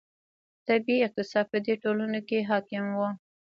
طبیعي 0.67 1.05
اقتصاد 1.07 1.45
په 1.51 1.57
دې 1.65 1.73
ټولنو 1.83 2.19
کې 2.27 2.47
حاکم 2.49 2.85
و. 2.97 3.01